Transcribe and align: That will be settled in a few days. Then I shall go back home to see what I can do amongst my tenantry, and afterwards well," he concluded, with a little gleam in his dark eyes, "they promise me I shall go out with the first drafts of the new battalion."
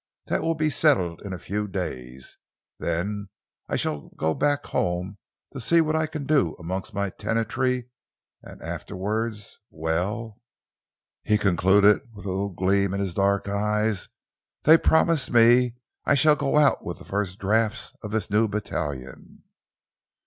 That 0.25 0.41
will 0.41 0.55
be 0.55 0.71
settled 0.71 1.21
in 1.21 1.31
a 1.31 1.37
few 1.37 1.67
days. 1.67 2.39
Then 2.79 3.29
I 3.69 3.75
shall 3.75 4.09
go 4.15 4.33
back 4.33 4.65
home 4.65 5.19
to 5.51 5.61
see 5.61 5.79
what 5.79 5.95
I 5.95 6.07
can 6.07 6.25
do 6.25 6.55
amongst 6.57 6.91
my 6.95 7.11
tenantry, 7.11 7.91
and 8.41 8.59
afterwards 8.63 9.59
well," 9.69 10.41
he 11.23 11.37
concluded, 11.37 12.01
with 12.15 12.25
a 12.25 12.29
little 12.29 12.49
gleam 12.49 12.95
in 12.95 12.99
his 12.99 13.13
dark 13.13 13.47
eyes, 13.47 14.07
"they 14.63 14.75
promise 14.75 15.29
me 15.29 15.75
I 16.03 16.15
shall 16.15 16.35
go 16.35 16.57
out 16.57 16.83
with 16.83 16.97
the 16.97 17.05
first 17.05 17.37
drafts 17.37 17.93
of 18.01 18.09
the 18.09 18.25
new 18.31 18.47
battalion." 18.47 19.43